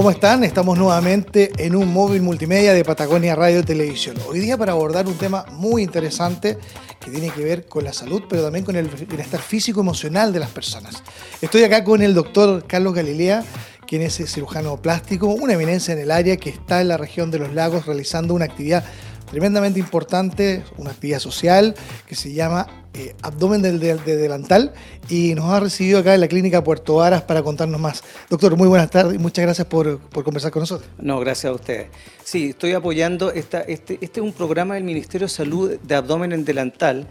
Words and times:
¿cómo 0.00 0.10
están? 0.10 0.44
Estamos 0.44 0.78
nuevamente 0.78 1.52
en 1.58 1.76
un 1.76 1.92
móvil 1.92 2.22
multimedia 2.22 2.72
de 2.72 2.86
Patagonia 2.86 3.34
Radio 3.34 3.60
y 3.60 3.64
Televisión. 3.64 4.16
Hoy 4.26 4.38
día 4.38 4.56
para 4.56 4.72
abordar 4.72 5.06
un 5.06 5.18
tema 5.18 5.44
muy 5.50 5.82
interesante 5.82 6.56
que 6.98 7.10
tiene 7.10 7.28
que 7.28 7.44
ver 7.44 7.66
con 7.66 7.84
la 7.84 7.92
salud, 7.92 8.22
pero 8.26 8.42
también 8.42 8.64
con 8.64 8.76
el 8.76 8.88
bienestar 8.88 9.42
físico-emocional 9.42 10.32
de 10.32 10.38
las 10.38 10.48
personas. 10.48 11.02
Estoy 11.42 11.64
acá 11.64 11.84
con 11.84 12.00
el 12.00 12.14
doctor 12.14 12.64
Carlos 12.66 12.94
Galilea, 12.94 13.44
quien 13.86 14.00
es 14.00 14.14
cirujano 14.26 14.80
plástico, 14.80 15.26
una 15.26 15.52
eminencia 15.52 15.92
en 15.92 16.00
el 16.00 16.10
área 16.10 16.38
que 16.38 16.48
está 16.48 16.80
en 16.80 16.88
la 16.88 16.96
región 16.96 17.30
de 17.30 17.38
los 17.38 17.52
lagos 17.52 17.84
realizando 17.84 18.32
una 18.32 18.46
actividad 18.46 18.82
tremendamente 19.30 19.78
importante, 19.78 20.64
una 20.76 20.90
actividad 20.90 21.20
social 21.20 21.74
que 22.06 22.14
se 22.14 22.32
llama 22.32 22.66
eh, 22.92 23.14
Abdomen 23.22 23.62
del, 23.62 23.78
de, 23.78 23.96
Delantal 23.96 24.72
y 25.08 25.34
nos 25.34 25.46
ha 25.46 25.60
recibido 25.60 26.00
acá 26.00 26.14
en 26.14 26.20
la 26.20 26.28
clínica 26.28 26.64
Puerto 26.64 26.96
Varas 26.96 27.22
para 27.22 27.42
contarnos 27.42 27.80
más. 27.80 28.02
Doctor, 28.28 28.56
muy 28.56 28.66
buenas 28.66 28.90
tardes 28.90 29.14
y 29.14 29.18
muchas 29.18 29.44
gracias 29.44 29.66
por, 29.68 30.00
conversar 30.10 30.50
con 30.50 30.60
nosotros. 30.60 30.90
No, 30.98 31.20
gracias 31.20 31.50
a 31.50 31.54
ustedes. 31.54 31.88
Sí, 32.24 32.50
estoy 32.50 32.72
apoyando, 32.72 33.30
esta, 33.30 33.60
este, 33.60 33.98
este 34.00 34.20
es 34.20 34.26
un 34.26 34.32
programa 34.32 34.74
del 34.74 34.84
Ministerio 34.84 35.28
de 35.28 35.32
Salud 35.32 35.78
de 35.78 35.94
Abdomen 35.94 36.32
en 36.32 36.44
Delantal 36.44 37.06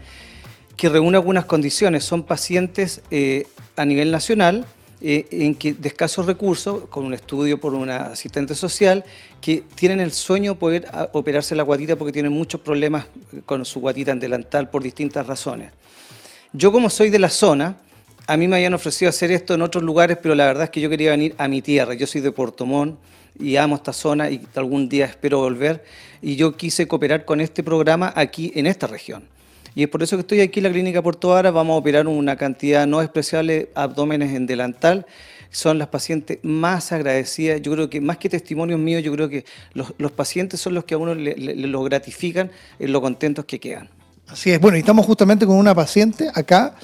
que 0.76 0.88
reúne 0.88 1.16
algunas 1.16 1.46
condiciones. 1.46 2.04
Son 2.04 2.22
pacientes 2.22 3.00
eh, 3.10 3.46
a 3.76 3.84
nivel 3.86 4.10
nacional 4.10 4.66
eh, 5.02 5.26
en 5.30 5.54
que 5.54 5.72
de 5.72 5.88
escasos 5.88 6.26
recursos, 6.26 6.84
con 6.90 7.04
un 7.04 7.14
estudio 7.14 7.58
por 7.58 7.74
una 7.74 8.08
asistente 8.08 8.54
social, 8.54 9.04
que 9.40 9.64
tienen 9.74 10.00
el 10.00 10.12
sueño 10.12 10.52
de 10.52 10.58
poder 10.58 10.86
ah, 10.92 11.08
operarse 11.12 11.54
la 11.54 11.62
guatita 11.62 11.96
porque 11.96 12.12
tienen 12.12 12.32
muchos 12.32 12.60
problemas 12.60 13.06
con 13.46 13.64
su 13.64 13.80
guatita 13.80 14.12
en 14.12 14.20
delantal 14.20 14.68
por 14.68 14.82
distintas 14.82 15.26
razones. 15.26 15.72
Yo 16.52 16.70
como 16.70 16.90
soy 16.90 17.10
de 17.10 17.18
la 17.18 17.30
zona, 17.30 17.76
a 18.26 18.36
mí 18.36 18.46
me 18.46 18.56
habían 18.56 18.74
ofrecido 18.74 19.08
hacer 19.08 19.30
esto 19.30 19.54
en 19.54 19.62
otros 19.62 19.82
lugares, 19.82 20.18
pero 20.20 20.34
la 20.34 20.44
verdad 20.44 20.64
es 20.64 20.70
que 20.70 20.80
yo 20.80 20.90
quería 20.90 21.12
venir 21.12 21.34
a 21.38 21.48
mi 21.48 21.62
tierra. 21.62 21.94
Yo 21.94 22.06
soy 22.06 22.20
de 22.20 22.30
Portomón 22.30 22.98
y 23.38 23.56
amo 23.56 23.76
esta 23.76 23.92
zona 23.92 24.30
y 24.30 24.40
algún 24.54 24.88
día 24.88 25.06
espero 25.06 25.38
volver. 25.38 25.82
Y 26.20 26.36
yo 26.36 26.56
quise 26.56 26.86
cooperar 26.86 27.24
con 27.24 27.40
este 27.40 27.62
programa 27.62 28.12
aquí 28.14 28.52
en 28.54 28.66
esta 28.66 28.86
región. 28.86 29.24
Y 29.74 29.82
es 29.82 29.88
por 29.88 30.02
eso 30.02 30.16
que 30.16 30.22
estoy 30.22 30.40
aquí 30.40 30.60
en 30.60 30.64
la 30.64 30.70
clínica 30.70 31.02
Puerto 31.02 31.28
Vara. 31.28 31.50
Vamos 31.50 31.74
a 31.74 31.78
operar 31.78 32.06
una 32.06 32.36
cantidad 32.36 32.86
no 32.86 33.00
despreciable 33.00 33.54
de 33.54 33.70
abdómenes 33.74 34.34
en 34.34 34.46
delantal. 34.46 35.06
Son 35.50 35.78
las 35.78 35.88
pacientes 35.88 36.38
más 36.42 36.92
agradecidas. 36.92 37.60
Yo 37.62 37.72
creo 37.72 37.90
que 37.90 38.00
más 38.00 38.18
que 38.18 38.28
testimonios 38.28 38.78
míos, 38.78 39.02
yo 39.02 39.12
creo 39.12 39.28
que 39.28 39.44
los, 39.74 40.12
pacientes 40.12 40.60
son 40.60 40.74
los 40.74 40.84
que 40.84 40.94
a 40.94 40.98
uno 40.98 41.14
le, 41.14 41.34
lo 41.36 41.82
gratifican 41.82 42.50
en 42.78 42.92
lo 42.92 43.00
contentos 43.00 43.44
que 43.44 43.58
quedan. 43.58 43.88
Así 44.28 44.50
es. 44.50 44.60
Bueno, 44.60 44.76
y 44.76 44.80
estamos 44.80 45.06
justamente 45.06 45.46
con 45.46 45.56
una 45.56 45.74
paciente 45.74 46.30
acá 46.34 46.74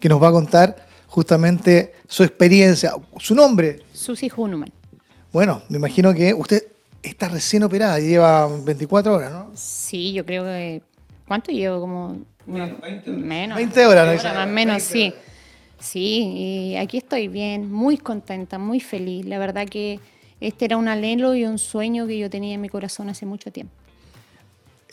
que 0.00 0.08
nos 0.08 0.22
va 0.22 0.28
a 0.28 0.32
contar 0.32 0.86
justamente 1.06 1.94
su 2.08 2.24
experiencia. 2.24 2.92
¿Su 3.18 3.34
nombre? 3.34 3.80
Susi 3.92 4.30
Hunuman. 4.34 4.72
Bueno, 5.32 5.62
me 5.68 5.78
imagino 5.78 6.14
que 6.14 6.32
usted 6.32 6.64
está 7.02 7.28
recién 7.28 7.62
operada, 7.62 7.98
lleva 7.98 8.48
24 8.48 9.14
horas, 9.14 9.32
¿no? 9.32 9.50
Sí, 9.54 10.12
yo 10.12 10.24
creo 10.24 10.44
que... 10.44 10.82
¿Cuánto 11.26 11.52
llevo? 11.52 11.80
Como 11.80 12.18
menos. 12.46 13.56
20 13.56 13.86
horas, 13.86 14.22
¿no? 14.24 14.30
Más 14.34 14.46
o 14.46 14.50
menos, 14.50 14.82
sí. 14.82 15.12
Sí, 15.80 16.72
y 16.72 16.76
aquí 16.76 16.96
estoy 16.96 17.28
bien, 17.28 17.70
muy 17.70 17.98
contenta, 17.98 18.58
muy 18.58 18.80
feliz. 18.80 19.26
La 19.26 19.38
verdad 19.38 19.68
que 19.68 20.00
este 20.40 20.64
era 20.64 20.78
un 20.78 20.88
anhelo 20.88 21.34
y 21.34 21.44
un 21.44 21.58
sueño 21.58 22.06
que 22.06 22.18
yo 22.18 22.30
tenía 22.30 22.54
en 22.54 22.60
mi 22.60 22.70
corazón 22.70 23.10
hace 23.10 23.26
mucho 23.26 23.52
tiempo. 23.52 23.74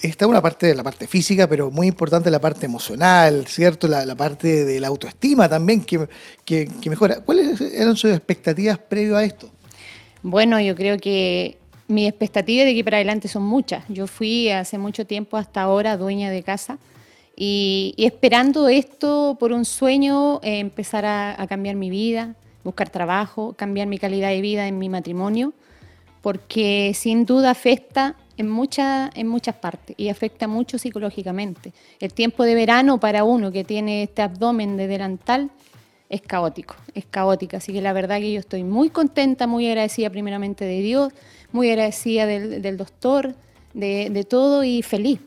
Está 0.02 0.28
una 0.28 0.42
parte 0.42 0.68
de 0.68 0.76
la 0.76 0.84
parte 0.84 1.08
física, 1.08 1.48
pero 1.48 1.70
muy 1.70 1.88
importante 1.88 2.32
la 2.32 2.42
parte 2.42 2.66
emocional, 2.66 3.46
¿cierto? 3.48 3.88
La, 3.88 4.16
parte 4.16 4.66
de 4.66 4.80
la 4.80 4.88
autoestima 4.88 5.48
también 5.48 5.82
que, 5.86 6.08
que, 6.44 6.68
que 6.82 6.90
mejora. 6.90 7.22
¿Cuáles 7.22 7.62
eran 7.62 7.96
sus 7.96 8.12
expectativas 8.12 8.80
previo 8.80 9.16
a 9.16 9.24
esto? 9.24 9.50
Bueno, 10.24 10.60
yo 10.60 10.76
creo 10.76 10.98
que 10.98 11.58
mis 11.88 12.10
expectativas 12.10 12.66
de 12.66 12.72
aquí 12.72 12.84
para 12.84 12.98
adelante 12.98 13.28
son 13.28 13.44
muchas. 13.44 13.84
Yo 13.90 14.08
fui 14.08 14.50
hace 14.50 14.78
mucho 14.78 15.06
tiempo 15.06 15.38
hasta 15.38 15.62
ahora 15.62 15.98
dueña 15.98 16.32
de 16.32 16.42
casa 16.42 16.80
y, 17.44 17.96
esperando 17.98 18.68
esto 18.68 19.36
por 19.40 19.52
un 19.52 19.66
sueño, 19.66 20.40
eh, 20.44 20.60
empezar 20.60 21.08
a, 21.08 21.48
cambiar 21.50 21.76
mi 21.76 21.90
vida, 21.90 22.36
buscar 22.64 22.92
trabajo, 22.92 23.54
cambiar 23.54 23.88
mi 23.88 23.98
calidad 23.98 24.30
de 24.30 24.42
vida 24.42 24.68
en 24.68 24.78
mi 24.78 24.90
matrimonio, 24.90 25.52
porque 26.22 26.92
sin 26.94 27.26
duda 27.26 27.50
afecta 27.50 28.16
en, 28.38 28.46
en 28.46 29.28
muchas 29.28 29.56
partes 29.56 29.96
y 29.98 30.10
afecta 30.10 30.48
mucho 30.48 30.78
psicológicamente. 30.78 31.74
El 32.00 32.14
tiempo 32.14 32.44
de 32.44 32.54
verano 32.54 33.00
para 33.00 33.24
uno 33.24 33.52
que 33.52 33.64
tiene 33.64 34.04
este 34.04 34.22
abdomen 34.22 34.78
de 34.78 34.86
delantal 34.86 35.50
es 36.10 36.22
caótico, 36.22 36.76
es 36.94 37.06
caótica. 37.06 37.58
Así 37.58 37.74
que 37.74 37.82
la 37.82 37.94
verdad 37.94 38.20
que 38.20 38.34
yo 38.34 38.40
estoy 38.40 38.64
muy 38.64 38.92
contenta, 38.92 39.48
muy 39.48 39.68
agradecida 39.68 40.12
primeramente 40.12 40.64
de 40.64 40.80
Dios, 40.82 41.12
muy 41.52 41.72
agradecida 41.72 42.28
del, 42.28 42.78
doctor, 42.78 43.34
de, 43.74 44.28
todo 44.30 44.64
y 44.64 44.84
feliz, 44.84 45.20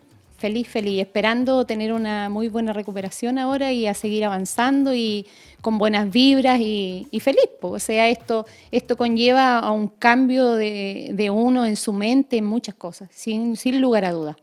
feliz, 0.44 0.68
feliz, 0.68 1.00
esperando 1.00 1.64
tener 1.64 1.90
una 1.90 2.28
muy 2.28 2.48
buena 2.48 2.74
recuperación 2.74 3.38
ahora 3.38 3.72
y 3.72 3.86
a 3.86 3.94
seguir 3.94 4.26
avanzando 4.26 4.94
y 4.94 5.26
con 5.62 5.78
buenas 5.78 6.10
vibras 6.10 6.60
y, 6.60 7.08
feliz. 7.18 7.48
O 7.62 7.78
sea, 7.78 8.10
esto, 8.10 8.44
esto 8.70 8.94
conlleva 8.98 9.58
a 9.58 9.70
un 9.70 9.88
cambio 9.88 10.52
de, 10.52 11.30
uno 11.32 11.64
en 11.64 11.76
su 11.76 11.94
mente, 11.94 12.36
en 12.36 12.44
muchas 12.44 12.74
cosas, 12.74 13.08
sin, 13.10 13.56
sin 13.56 13.80
lugar 13.80 14.04
a 14.04 14.12
dudas. 14.12 14.36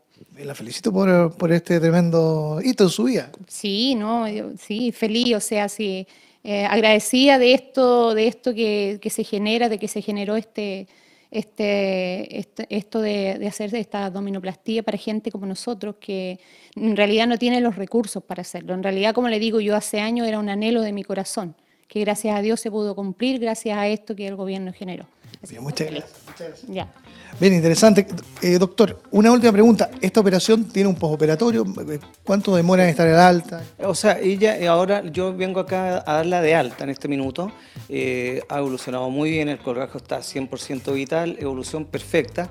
La 0.43 0.55
felicito 0.55 0.91
por, 0.91 1.51
este 1.51 1.79
tremendo 1.79 2.59
hito 2.63 2.85
en 2.85 2.89
su 2.89 3.03
vida. 3.03 3.29
Sí, 3.47 3.93
no, 3.93 4.25
sí, 4.57 4.91
feliz, 4.91 5.35
o 5.35 5.39
sea, 5.39 5.69
sí, 5.69 6.07
eh, 6.43 6.65
agradecida 6.65 7.37
de 7.37 7.53
esto, 7.53 8.15
de 8.15 8.25
esto 8.25 8.55
que, 8.55 8.97
que, 8.99 9.11
se 9.11 9.23
genera, 9.23 9.69
de 9.69 9.77
que 9.77 9.87
se 9.87 10.01
generó 10.01 10.35
este, 10.35 10.87
este, 11.31 12.37
este, 12.37 12.67
esto 12.69 12.99
de, 12.99 13.37
de, 13.39 13.47
hacer 13.47 13.73
esta 13.73 14.05
abdominoplastía 14.05 14.83
para 14.83 14.97
gente 14.97 15.31
como 15.31 15.45
nosotros 15.45 15.95
que 15.99 16.39
en 16.75 16.97
realidad 16.97 17.25
no 17.25 17.37
tiene 17.37 17.61
los 17.61 17.77
recursos 17.77 18.21
para 18.21 18.41
hacerlo. 18.41 18.73
En 18.73 18.83
realidad, 18.83 19.13
como 19.13 19.29
le 19.29 19.39
digo, 19.39 19.61
yo 19.61 19.75
hace 19.77 20.01
años 20.01 20.27
era 20.27 20.39
un 20.39 20.49
anhelo 20.49 20.81
de 20.81 20.91
mi 20.91 21.03
corazón, 21.03 21.55
que 21.87 22.01
gracias 22.01 22.35
a 22.35 22.41
Dios 22.41 22.59
se 22.59 22.69
pudo 22.69 22.95
cumplir 22.95 23.39
gracias 23.39 23.77
a 23.77 23.87
esto 23.87 24.13
que 24.13 24.27
el 24.27 24.35
gobierno 24.35 24.73
generó. 24.73 25.07
Muchas 25.59 25.91
gracias. 25.91 26.61
Ya. 26.67 26.87
Bien, 27.39 27.53
interesante. 27.53 28.07
Eh, 28.41 28.57
doctor, 28.59 29.01
una 29.11 29.31
última 29.31 29.51
pregunta. 29.51 29.89
¿Esta 30.01 30.19
operación 30.19 30.65
tiene 30.65 30.89
un 30.89 30.95
postoperatorio? 30.95 31.65
¿Cuánto 32.23 32.55
demora 32.55 32.83
en 32.83 32.89
estar 32.89 33.07
en 33.07 33.15
alta? 33.15 33.63
O 33.79 33.95
sea, 33.95 34.19
ella 34.19 34.57
eh, 34.57 34.67
ahora, 34.67 35.03
yo 35.05 35.35
vengo 35.35 35.59
acá 35.59 36.03
a 36.05 36.13
darla 36.15 36.41
de 36.41 36.55
alta 36.55 36.83
en 36.83 36.89
este 36.89 37.07
minuto. 37.07 37.51
Eh, 37.89 38.41
ha 38.49 38.59
evolucionado 38.59 39.09
muy 39.09 39.31
bien, 39.31 39.49
el 39.49 39.59
colgajo 39.59 39.97
está 39.97 40.19
100% 40.19 40.93
vital, 40.93 41.37
evolución 41.39 41.85
perfecta. 41.85 42.49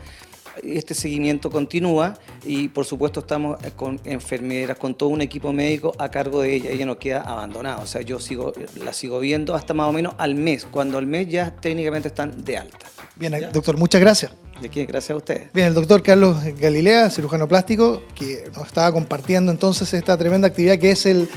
Este 0.62 0.94
seguimiento 0.94 1.50
continúa 1.50 2.18
y 2.44 2.68
por 2.68 2.84
supuesto 2.84 3.20
estamos 3.20 3.58
con 3.76 4.00
enfermeras, 4.04 4.78
con 4.78 4.94
todo 4.94 5.08
un 5.08 5.20
equipo 5.20 5.52
médico 5.52 5.92
a 5.98 6.10
cargo 6.10 6.42
de 6.42 6.54
ella. 6.54 6.70
Ella 6.70 6.86
no 6.86 6.98
queda 6.98 7.22
abandonada, 7.22 7.78
o 7.78 7.86
sea, 7.86 8.02
yo 8.02 8.18
sigo, 8.18 8.52
la 8.82 8.92
sigo 8.92 9.20
viendo 9.20 9.54
hasta 9.54 9.74
más 9.74 9.88
o 9.88 9.92
menos 9.92 10.14
al 10.18 10.34
mes, 10.34 10.66
cuando 10.70 10.98
al 10.98 11.06
mes 11.06 11.28
ya 11.28 11.50
técnicamente 11.50 12.08
están 12.08 12.44
de 12.44 12.58
alta. 12.58 12.86
Bien, 13.16 13.34
doctor, 13.52 13.76
muchas 13.76 14.00
gracias. 14.00 14.32
¿De 14.60 14.68
quién? 14.68 14.86
Gracias 14.86 15.10
a 15.10 15.16
ustedes. 15.16 15.52
Bien, 15.52 15.68
el 15.68 15.74
doctor 15.74 16.02
Carlos 16.02 16.36
Galilea, 16.58 17.08
cirujano 17.10 17.48
plástico, 17.48 18.02
que 18.14 18.50
nos 18.54 18.66
estaba 18.66 18.92
compartiendo 18.92 19.50
entonces 19.50 19.92
esta 19.94 20.16
tremenda 20.18 20.48
actividad 20.48 20.78
que 20.78 20.90
es 20.90 21.06
el, 21.06 21.28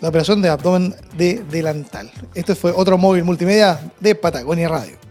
la 0.00 0.08
operación 0.08 0.42
de 0.42 0.48
abdomen 0.48 0.94
de 1.16 1.42
delantal. 1.50 2.10
Este 2.34 2.54
fue 2.54 2.72
otro 2.72 2.98
móvil 2.98 3.24
multimedia 3.24 3.92
de 4.00 4.14
Patagonia 4.14 4.68
Radio. 4.68 5.01